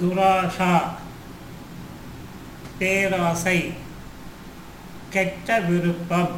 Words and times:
துராஷா 0.00 0.72
பேராசை 2.78 3.58
கெட்ட 5.12 5.58
விருப்பம் 5.60 6.32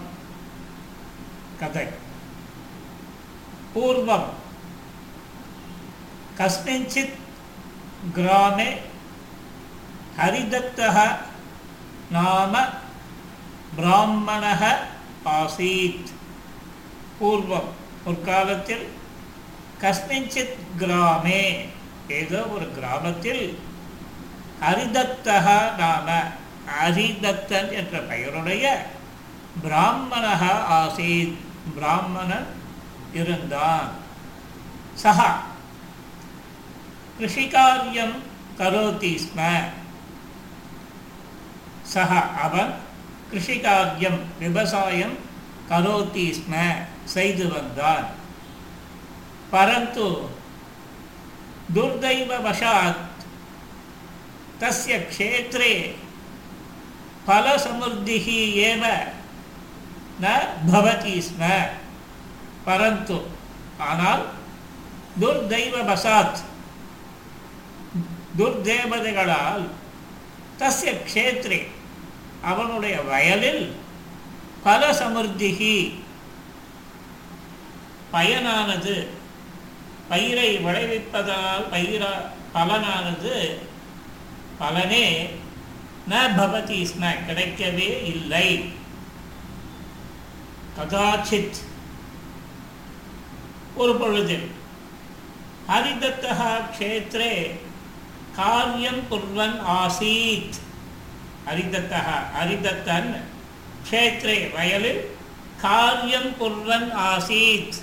கதை 1.60 1.86
பூர்வம் 3.74 4.28
கஸ்மிஞ்சித் 6.38 7.16
கிராமே 8.16 8.68
ஹரிதத்தः 10.18 10.96
நாம 12.12 12.54
பிராமணः 13.76 14.62
ஆசீத் 15.30 16.10
பூர்வம் 17.18 17.70
ஒரு 18.06 18.18
காலத்தில் 18.22 18.86
கஸ்மிஞ்சித் 19.82 20.58
கிராமே 20.78 21.42
ஏதோ 22.08 22.42
ஒரு 22.42 22.72
கிராமத்தில் 22.72 23.58
ஹரிதத்தகா 24.60 25.74
நாம 25.78 26.22
ஹரிதத்தன் 26.82 27.72
என்ற 27.72 27.98
பெயருடைய 27.98 28.86
பிராமணக 29.64 30.46
ஆசீத் 30.70 31.34
பிராமணன் 31.74 32.46
இருந்தான். 33.14 33.88
சஹா. 35.02 35.32
கிருஷிகாரியம் 37.20 38.14
கரோதி 38.58 39.18
ஸ்ம. 39.18 39.62
சஹ 41.94 42.36
அவன் 42.36 42.74
கிருஷிகாரியம் 43.32 44.18
விவசாயம் 44.38 45.16
கரோதி 45.70 46.34
ஸ்ம 46.34 46.74
செய்து 47.04 47.48
வந்தான். 47.48 48.04
பரந்து 49.50 50.28
दुर्दैववशात् 51.75 53.01
तस्य 54.61 54.97
क्षेत्रे 55.11 55.73
फलसमृद्धिः 57.27 58.27
एव 58.63 58.83
न 60.21 60.25
भवति 60.67 61.15
स्म 61.21 61.43
परन्तु 62.65 63.15
ஆனால் 63.85 64.23
துர்தெய்வவசாத் 65.21 66.41
துர்தேவதைகளால் 68.39 69.63
தஸ்ய 70.59 70.91
க்ஷேத்ரே 71.07 71.59
அவனுடைய 72.51 72.95
வயலில் 73.09 73.63
பல 74.65 74.91
சமிருத்திகி 74.99 75.75
பயனானது 78.13 78.95
பயிரை 80.08 80.50
விளைவிப்பதால் 80.64 81.64
பயிர 81.70 82.04
பலனானது 82.54 83.36
பலனே 84.60 85.06
ந 86.10 86.14
பவதி 86.38 86.80
ஸ்ம 86.90 87.04
கிடைக்கவே 87.28 87.88
இல்லை. 88.12 88.48
கதாச்சித் 90.78 91.58
ஒரு 93.74 93.94
பொழுது 93.96 94.36
ஹரிதத்தா 95.68 96.50
க்ஷேத்ரே 96.74 97.32
காரியம் 98.36 99.02
குர்வன் 99.10 99.58
ஆசீத். 99.78 100.56
ஹரிதத்தா 101.46 102.02
ஹரிதத்தன் 102.36 103.10
க்ஷேத்ரே 103.88 104.38
வயலில் 104.54 105.02
காரியம் 105.60 106.30
குர்வன் 106.40 106.88
ஆசீத். 107.10 107.76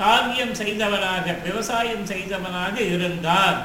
காவியம் 0.00 0.54
செய்தவனாக 0.60 1.26
விவசாயம் 1.46 2.06
செய்தவனாக 2.06 2.76
இருந்தான். 2.94 3.58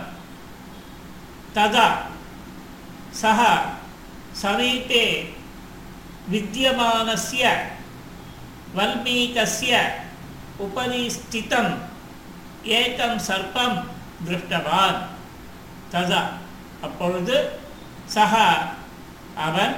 ததா 1.55 1.87
சக 3.21 3.41
சமீபே 4.43 5.05
வித்தியமானஸ்ய 6.33 7.43
வல்மீகஸ்ய 8.77 9.73
உபரி 10.65 11.03
ஸ்திதம் 11.17 11.73
ஏகம் 12.77 13.19
சர்ப்பம் 13.27 13.77
திருஷ்டவான். 14.25 14.99
ததா 15.93 16.21
அப்பொழுது 16.85 17.35
சக 18.15 18.33
அவன் 19.47 19.75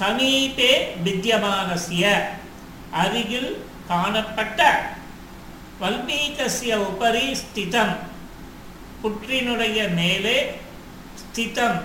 சமீபே 0.00 0.72
வித்தியமானசிய 1.04 2.04
அருகில் 3.02 3.50
காணப்பட்ட 3.88 4.60
வல்மீகசிய 5.84 6.74
உபரி 6.90 7.24
ஸ்திதம் 7.40 7.96
புற்றினுடைய 9.00 9.78
மேலே 9.98 10.36
ஸ்திதம் 11.20 11.80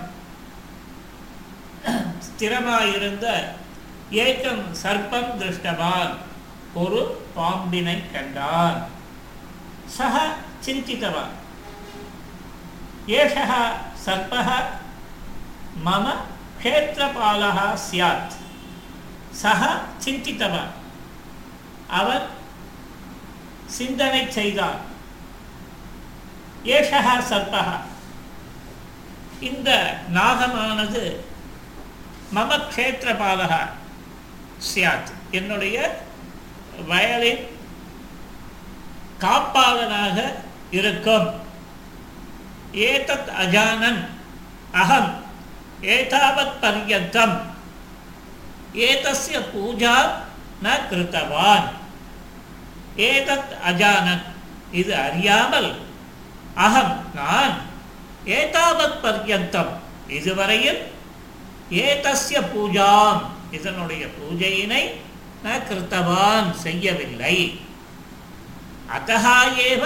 ஸ்திரமாயிருந்த 2.27 3.25
ஏக்கம் 4.23 4.63
சர்ப்பம் 4.83 5.33
திருஷ்டவான் 5.39 6.13
ஒரு 6.83 7.01
பாம்பினை 7.35 7.97
கண்டான்। 8.13 8.79
சக 9.97 10.15
சிந்தித்தவான் 10.65 11.35
ஏஷः 13.19 13.51
சர்ப்பக 14.05 14.49
மம 15.85 16.05
க்ஷேத்திரபாலः 16.61 17.59
சியாத் 17.85 18.35
சக 19.43 19.61
சிந்தித்தவான் 20.05 20.73
அவன் 21.99 22.25
சிந்தனை 23.77 24.21
செய்தான் 24.31 24.79
ஏஷகா 26.63 27.15
சர்பகா 27.29 27.75
இந்த 29.39 29.69
நாகமானது 30.13 31.03
மம 32.35 32.57
க்ஷேத்திரபாலக 32.71 33.53
சியாத். 34.69 35.11
என்னுடைய 35.31 35.77
வயலின் 36.87 37.43
காப்பாளனாக 39.19 40.17
இருக்கும். 40.71 41.27
ஏதத் 42.73 43.31
அஜானன் 43.43 44.01
அகம் 44.81 45.11
ஏதாவத் 45.81 46.57
பர்யந்தம். 46.61 47.35
ஏதஸ்ய 48.87 49.37
பூஜா 49.53 49.95
ந 50.63 50.77
கிருத்தவான். 50.91 51.67
ஏதத் 53.07 53.53
அஜானன் 53.69 54.23
இது 54.73 54.93
அறியாமல் 54.99 55.69
அகம் 56.57 56.95
நான் 57.15 57.53
ஏதாவத் 58.29 58.97
பர்யந்தம் 59.03 59.73
இதுவரையில் 60.09 60.81
ஏதஸ்ய 61.81 62.37
பூஜாம் 62.51 63.21
இதனுடைய 63.57 64.03
பூஜையினை 64.17 64.83
ந 65.43 65.57
கிருத்தவான் 65.67 66.49
செய்யவில்லை 66.63 67.35
அத்தகா 68.89 69.37
ஏவ 69.65 69.83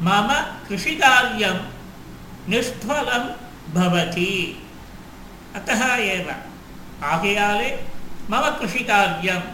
மம 0.00 0.28
கிருஷிகாரியம் 0.66 1.62
நிஷ்பலம் 2.50 3.28
பவதி 3.74 4.34
அத்தகா 5.54 5.92
ஏவ 6.14 6.28
ஆகையாலே 7.10 7.70
மம 8.30 8.44
கிருஷிகாரியம் 8.58 9.46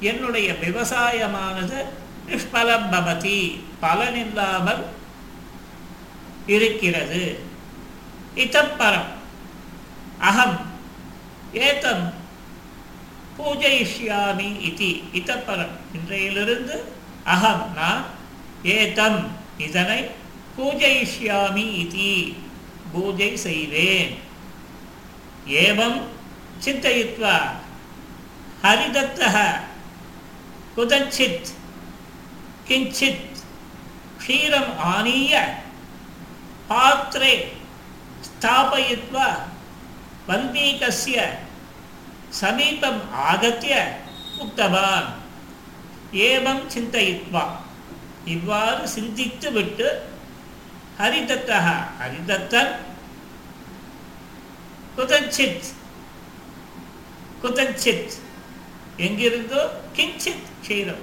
என்னுடைய 0.00 0.52
விவசாயமானது 0.52 1.84
நிஷ்பலம் 2.28 2.88
பவதி 2.92 3.60
பலனில்லாமல் 3.82 4.82
இருக்கிறது. 6.46 7.38
இத்தப்பரம் 8.36 9.06
அகம். 10.18 10.60
ஏதம் 11.52 12.14
பூஜயிஷ்யாமி 13.38 14.60
இதி. 14.60 15.02
இத்தப்பரம் 15.12 15.70
இன்றையிலிருந்து 15.92 16.84
அகம். 17.24 17.72
நான் 17.74 18.04
ஏதம் 18.62 19.28
இதனை 19.58 20.10
பூஜயிஷ்யாமி 20.58 21.86
இதி. 21.86 22.34
பூஜை 22.92 23.36
செய்வேன். 23.36 24.18
ஏவம். 25.48 26.00
சிந்தயித்வா. 26.64 27.38
ஹரிதத்தக 28.62 29.60
குதச்சித் 30.76 31.50
கிஞ்சித் 32.68 33.26
க்ஷீரம் 34.20 34.72
ஆனீய 34.86 35.34
பாத்திரே 36.68 37.34
ஸ்தாபயித்வா 38.26 39.28
வந்தீகஸ்ய 40.28 41.18
சமீபம் 42.40 43.00
ஆகத்திய 43.30 43.74
உக்தவான் 44.38 45.08
ஏவம் 46.26 46.64
சிந்தயித்வா. 46.74 47.44
இவ்வாறு 48.24 48.88
சிந்தித்து 48.88 49.52
விட்டு 49.52 49.88
ஹரிதத்தா 50.98 51.58
ஹரிதத்தன் 52.00 52.72
குதச்சித் 54.96 55.68
குதச்சித் 57.42 58.14
எங்கிருந்தோ 58.96 59.62
கிஞ்சித் 59.96 60.46
க்ஷீரம் 60.66 61.02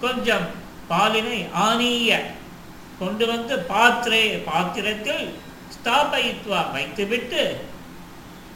கொஞ்சம் 0.00 0.46
பாலினை 0.90 1.38
ஆனீய. 1.66 2.10
கொண்டு 2.98 3.24
வந்து 3.26 3.54
பாத்திரே 3.72 4.24
பாத்திரத்தில் 4.48 5.24
ஸ்தாபயித்வா 5.74 6.60
வைத்துவிட்டு 6.72 7.42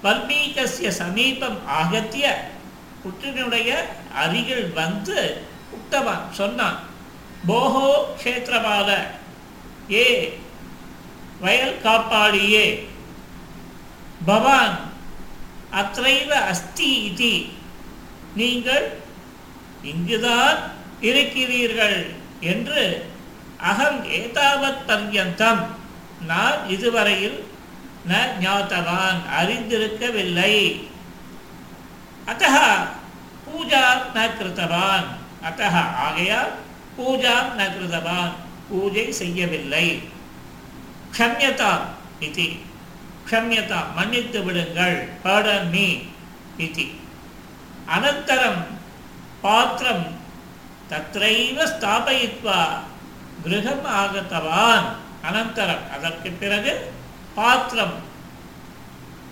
வல்மீகஸ்ய 0.05 0.89
சமீபம் 0.89 1.59
ஆகத்திய 1.79 2.27
புற்றினுடைய 3.03 3.71
அருகில் 4.23 4.73
வந்து 4.73 5.19
உத்தவான் 5.71 6.27
சொன்னான். 6.33 6.79
போகோ 7.49 7.89
க்ஷேத்திரபால 8.23 8.91
ஏ 9.93 10.07
வயல் 11.41 11.81
காப்பாளியே 11.85 12.67
பவான் 14.25 14.77
அத்தைவ 15.81 16.31
அஸ்தி 16.53 16.91
இது. 17.11 17.33
நீங்கள் 18.41 18.87
இங்குதான் 19.93 20.59
இருக்கிறீர்கள் 21.09 21.99
என்று 22.53 22.83
அகம் 23.71 24.01
ஏதாவத் 24.19 24.85
பர்யந்தம். 24.89 25.63
நான் 26.31 26.61
இதுவரையில் 26.69 27.39
ந 28.09 28.13
ஞாத்தவான் 28.45 29.21
அறிந்திருக்கவில்லை. 29.39 30.55
அத்த 32.31 32.45
பூஜா 33.47 33.85
ந 34.15 34.27
கிருத்தவான். 34.39 35.07
அத்த 35.49 35.63
ஆகையால் 36.07 36.53
பூஜா 36.99 37.37
ந 37.59 37.63
கிருத்தவான் 37.77 38.33
பூஜை 38.69 39.07
செய்யவில்லை. 39.21 39.87
க்ஷம்யதாம் 41.15 41.85
இது 42.27 42.47
க்ஷம்யதாம் 43.27 43.91
மன்னித்து 43.97 44.39
விடுங்கள் 44.45 44.97
pardon 45.25 45.63
மீ 45.75 45.87
இது 46.67 46.87
அனந்தரம் 47.95 48.63
பாத்திரம் 49.45 50.05
தத்ரைவ 50.91 51.57
ஸ்தாபயித்வா 51.73 52.61
கிரகம் 53.45 53.87
ஆகத்தவான். 54.03 54.87
அனந்தரம் 55.29 55.85
அதற்கு 55.97 56.31
பிறகு 56.43 56.73
பாத்திரம். 57.35 57.97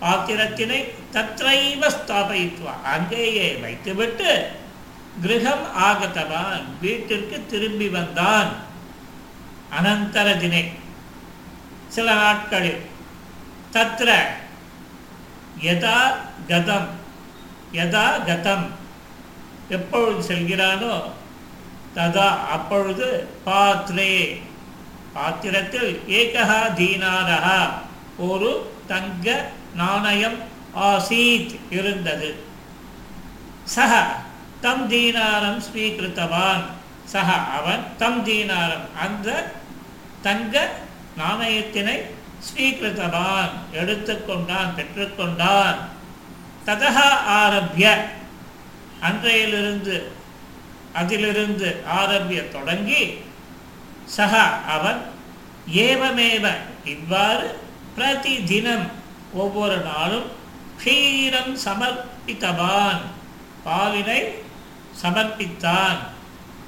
பாத்திரத்தினை 0.02 0.80
தத்ரைவ 1.14 1.80
ஸ்தாபயித்வா. 1.96 2.74
அங்கேயே 2.94 3.46
வைத்துவிட்டு 3.62 4.30
கிரகம் 5.22 5.64
ஆகத்தவான் 5.88 6.66
வீட்டிற்கு 6.80 7.38
திரும்பி 7.54 7.88
வந்தான். 7.96 8.52
அனந்தர 9.78 10.36
தினை 10.44 10.64
சில 11.88 12.14
நாட்களில் 12.14 12.82
தத்ர 13.72 14.10
யதா 15.68 15.98
கதம் 16.52 16.88
யதா 17.80 18.06
கதம். 18.28 18.68
எப்பொழுது 19.68 20.34
செல்கிறானோ 20.34 21.02
ததா 21.96 22.28
அப்பொழுது 22.28 23.28
பாத்ரே. 23.46 24.40
பாத்திரத்தில் 25.14 26.02
ஏகா 26.08 26.68
தீனாரா 26.76 27.70
ஒரு 28.18 28.72
தங்க 28.86 29.50
நாணயம் 29.74 30.38
ஆசீத் 30.76 31.58
இருந்தது. 31.70 32.44
சக 33.64 34.14
தம் 34.60 34.88
தீனாரம் 34.88 35.62
ஸ்வீகிருத்தவான். 35.62 36.62
சக 37.04 37.32
அவன் 37.32 37.84
தம் 37.98 38.24
தீனாரம் 38.24 38.96
அந்த 39.00 39.52
தங்க 40.22 40.70
நாணயத்தினை 41.18 42.00
ஸ்வீகிருத்தவான். 42.38 43.50
எடுத்துக்கொண்டான் 43.72 44.74
பெற்றுக்கொண்டான். 44.76 45.76
ததா 46.66 47.08
ஆரம்பிய 47.26 48.08
அன்றையிலிருந்து 49.02 49.96
அதிலிருந்து 50.94 51.68
ஆரம்பிய 51.86 52.48
தொடங்கி 52.48 53.18
சக 54.04 54.42
அவன் 54.76 55.00
ஏவமேவ 55.74 56.44
இவ்வாறு 56.84 57.58
பிரதி 57.94 58.44
தினம் 58.44 58.86
ஒவ்வொரு 59.32 59.76
நாளும் 59.76 60.28
க்ஷீரம் 60.78 61.58
சமர்ப்பித்தவான். 61.64 63.00
பாலினை 63.66 64.20
சமர்ப்பித்தான். 65.02 65.98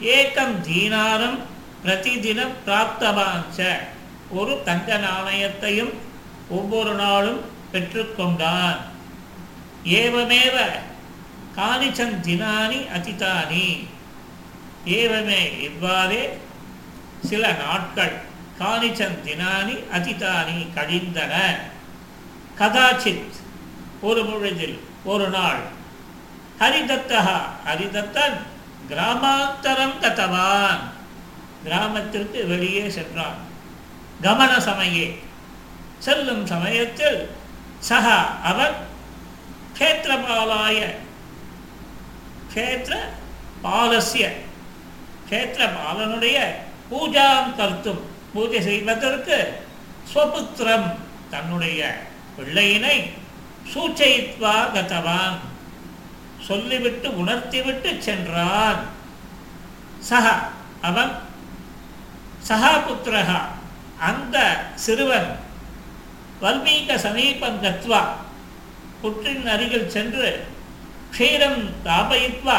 ஏகம் 0.03 0.61
தீனாரம் 0.61 1.39
பிரதிதினம் 1.85 2.55
பிராப்தவான் 2.67 3.45
ச. 3.57 3.77
ஒரு 4.31 4.63
தங்க 4.65 4.99
நாணயத்தையும் 4.99 5.93
ஒவ்வொரு 6.49 6.95
நாளும் 6.95 7.41
பெற்றுக்கொண்டான். 7.73 8.77
ஏவமேவ 9.85 10.57
காணிச்சன் 11.57 12.21
தினானி 12.21 12.87
அதிதானி. 12.97 13.87
ஏவமே 14.87 15.61
இவ்வாறே 15.61 16.39
சில 17.25 17.53
நாட்கள் 17.53 18.13
காணிச்சன் 18.59 19.19
தினானி 19.25 19.85
அதிதானி 19.93 20.73
கழிந்தன. 20.75 21.59
கதாச்சித் 22.59 23.33
ஒரு 24.01 24.25
பொழுதில் 24.25 24.81
ஒரு 25.05 25.29
நாள். 25.29 25.61
ஹரிதத்தா 26.61 27.43
ஹரிதத்தன் 27.67 28.37
கிராமாந்தரம் 28.91 29.99
கதவான். 30.01 30.79
கிராமத்திற்கு 31.65 32.47
வெளியே 32.47 32.91
சென்றான். 32.91 33.53
கமன 34.23 34.61
சமயே. 34.61 35.19
செல்லும் 35.99 36.47
சமயத்தில் 36.47 37.31
சஹா 37.89 38.43
அவன் 38.43 38.73
கேத்திரபாலாய 39.79 40.95
க்ஷேத்திர 42.55 42.95
பாலசிய 43.63 44.25
க்ஷேத்திரபாலனுடைய 45.29 46.39
பூஜாம் 46.91 47.49
கருத்தும் 47.57 48.03
பூஜை 48.35 48.61
செய்வதற்கு 48.63 49.39
ஸ்வபுத்திரம் 50.11 50.89
தன்னுடைய 51.31 51.81
பிள்ளையினை 52.37 52.97
சூச்சயித்வா 53.73 54.55
கதவான். 54.75 55.37
சொல்லிவிட்டு 56.49 57.09
உணர்த்திவிட்டு 57.09 57.91
சென்றான். 57.99 58.81
சக 60.09 60.27
அவன் 60.89 61.13
சகாபுத்திரகா 62.49 63.41
அந்த 64.09 64.37
சிறுவன் 64.75 65.31
வல்மீக 66.41 66.99
சமீபம் 66.99 67.63
கத்வா 67.63 68.03
புற்றின் 69.03 69.47
அருகில் 69.47 69.93
சென்று 69.97 70.29
க்ஷீரம் 71.15 71.61
தாபயித்வா 71.87 72.59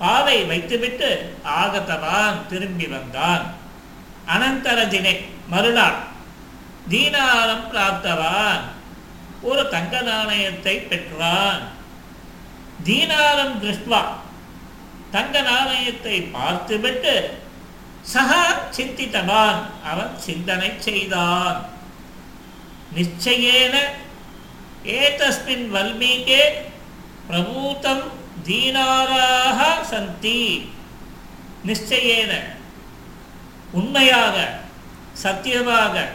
பாவை 0.00 0.36
வைத்துவிட்டு 0.50 1.08
ஆகத்தவான் 1.60 2.38
திரும்பி 2.50 2.86
வந்தான். 2.92 3.44
அனந்தர 4.34 4.78
தினே 4.92 5.14
மறுநாள் 5.52 5.98
தீனாரம் 6.92 7.66
பிராப்தவான் 7.72 8.62
ஒரு 9.48 9.62
தங்க 9.74 9.94
நாணயத்தை 10.08 10.74
பெற்றான். 10.90 11.62
தீனாரம் 12.88 13.56
திருஷ்டுவா 13.62 14.02
தங்க 15.14 15.36
நாணயத்தை 15.50 16.16
பார்த்துவிட்டு 16.36 17.14
சகா 18.12 18.42
சிந்தித்தவான் 18.76 19.60
அவன் 19.90 20.12
சிந்தனை 20.26 20.70
செய்தான். 20.86 21.58
நிச்சயேன 22.96 23.76
ஏதஸ்மின் 25.00 25.66
வல்மீகே 25.74 26.42
பிரபூத்தம் 27.30 28.02
தீனாராக 28.46 29.82
சந்தி. 29.82 30.72
நிச்சயேன. 31.66 32.32
உண்மையாக 33.70 34.60
சத்தியமாக. 35.12 36.08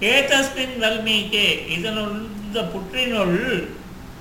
ஏதஸ்மின் 0.00 0.74
வல்மீகே 0.80 1.68
இதனுள் 1.68 2.26
இந்த 2.46 2.60
புற்றினுள் 2.60 3.68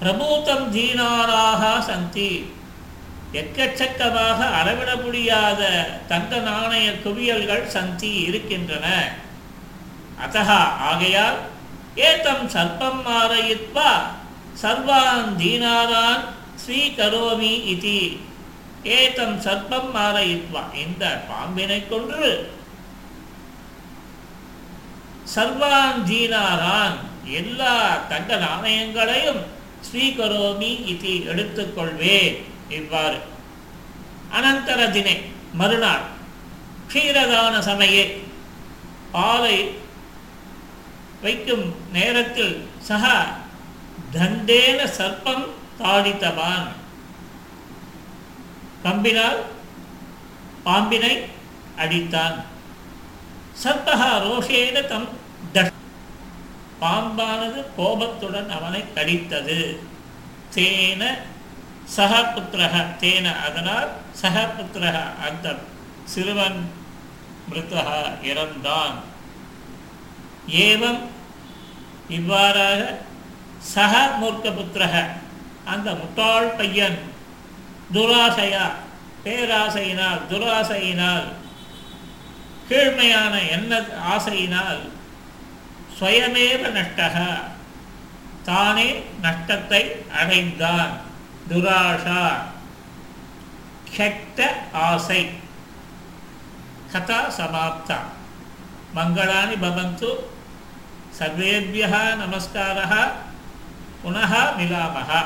பிரபூத்தம் 0.01 0.69
தீனாராக 0.69 1.81
சந்தி. 1.81 2.53
எக்கச்சக்கமாக 3.33 4.51
அளவிட 4.51 4.95
முடியாத 4.95 5.89
தங்க 6.07 6.37
நாணய 6.37 6.91
குவியல்கள் 6.91 7.67
சந்தி 7.67 8.11
இருக்கின்றன. 8.13 9.11
அத்தகா 10.25 10.61
ஆகையால் 10.89 11.37
ஏதம் 11.95 12.49
சர்ப்பம் 12.49 13.01
மாறயித்வா 13.07 13.91
சர்வான் 14.61 15.31
தீனாதான் 15.37 16.21
ஸ்வீகரோமி 16.63 17.53
இதி. 17.73 18.19
ஏதம் 18.83 19.37
சர்ப்பம் 19.41 19.89
மாலயித்வா 19.95 20.63
இந்த 20.83 21.03
பாம்பினை 21.29 21.87
கொன்று 21.87 22.29
சர்வான் 25.35 26.01
தீனாரான் 26.09 26.97
எல்லா 27.25 27.75
தங்க 28.09 28.37
நாணயங்களையும் 28.37 29.41
ஸ்வீகரோமி 29.87 30.71
இதி 30.93 31.13
எடுத்துக்கொள்வேன். 31.31 32.35
இவ்வாறு. 32.69 33.19
அனந்தர 34.37 34.91
தினை 34.91 35.21
மறுநாள் 35.53 36.05
க்ஷீரதான 36.89 37.55
சமயே 37.59 38.03
பாலை 39.11 39.57
வைக்கும் 41.21 41.65
நேரத்தில் 41.93 42.67
சக 42.79 43.03
தண்டேன 44.15 44.79
சர்ப்பம் 44.97 45.45
தாடித்தவான் 45.81 46.67
கம்பினால் 48.83 49.41
பாம்பினை 50.65 51.13
அடித்தான். 51.83 52.35
சர்பகா 53.63 54.09
ரோஷேன 54.25 54.77
தம் 54.91 55.07
தஷ் 55.53 55.71
பாம்பானது 56.81 57.59
கோபத்துடன் 57.77 58.49
அவனை 58.57 58.81
கடித்தது. 58.95 59.59
தேன 60.55 61.01
சகபுத்திரக 61.95 62.75
தேன 63.01 63.25
அதனால் 63.47 63.89
சகபுத்திரக 64.21 64.97
அந்த 65.27 65.55
சிறுவன் 66.13 66.59
மிருத்தக 67.49 67.89
இறந்தான். 68.31 68.95
ஏவம் 70.67 71.01
இவ்வாறாக 72.17 72.81
சக 73.63 74.09
மூர்க்கபுத்திரக 74.21 75.05
அந்த 75.65 75.91
முட்டாள் 75.93 76.47
பையன் 76.47 76.99
துராசையா 77.93 78.65
பேராசையினால் 79.23 80.21
துராசையினால் 80.29 81.27
கீழ்மையான 82.69 83.49
எண்ண 83.49 83.79
ஆசையினால் 84.15 84.81
சுயமேவ 85.99 86.61
நஷ்டக 86.77 87.17
தானே 88.43 89.03
நஷ்டத்தை 89.21 89.95
அடைந்தான். 90.19 90.93
துராஷா 91.49 92.23
கெட்ட 93.95 94.55
ஆசை. 94.71 95.29
கதா 96.91 97.19
சமாப்தா. 97.37 97.97
மங்களானி 98.95 99.55
பவந்து. 99.61 100.11
சர்வேபியா 101.19 102.01
நமஸ்காரா 102.21 103.11
புனः 104.03 104.33
மிலாமகா 104.57 105.19